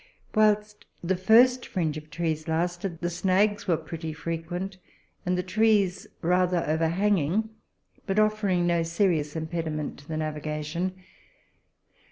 [0.33, 4.79] Whilst the first fringe of trees lasted, the snags were pretty frequent,
[5.27, 7.51] and the trees rather overhanging,
[8.07, 10.95] but offering no serious impediment to the navigation.